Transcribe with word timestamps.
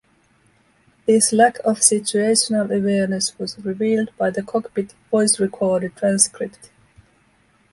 This 1.05 1.31
lack 1.31 1.59
of 1.59 1.77
situational 1.81 2.75
awareness 2.75 3.37
was 3.37 3.59
revealed 3.63 4.09
by 4.17 4.31
the 4.31 4.41
cockpit 4.41 4.95
voice 5.11 5.39
recorder 5.39 5.89
transcript. 5.89 6.71